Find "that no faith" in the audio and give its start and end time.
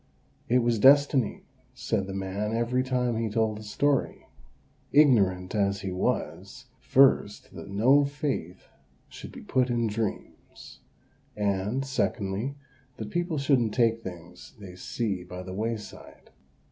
7.53-8.63